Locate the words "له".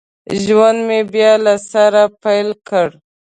1.45-1.53